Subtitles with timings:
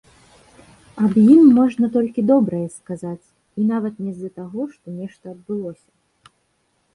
[1.03, 3.27] Аб ім можна толькі добрае сказаць,
[3.61, 5.89] і нават не з-за таго, што нешта адбылося.